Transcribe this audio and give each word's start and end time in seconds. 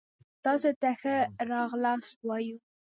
تاسي 0.43 0.71
ته 0.81 0.89
ښه 1.01 1.15
را 1.49 1.61
غلاست 1.71 2.17
وايو 2.27 2.57